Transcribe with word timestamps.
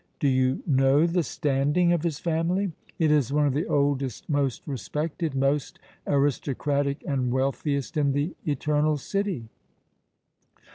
Do 0.19 0.27
you 0.27 0.63
know 0.65 1.05
the 1.05 1.21
standing 1.21 1.93
of 1.93 2.01
his 2.01 2.17
family?" 2.17 2.71
"It 2.97 3.11
is 3.11 3.31
one 3.31 3.45
of 3.45 3.53
the 3.53 3.67
oldest, 3.67 4.27
most 4.27 4.63
respected, 4.65 5.35
most 5.35 5.77
aristocratic 6.07 7.03
and 7.07 7.31
wealthiest 7.31 7.95
in 7.97 8.11
the 8.13 8.33
Eternal 8.43 8.97
City." 8.97 9.47